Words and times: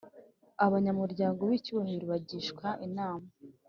Abanyamuryango 0.65 1.41
b 1.49 1.51
icyubahiro 1.57 2.05
bagishwa 2.13 2.67
inama 2.87 3.27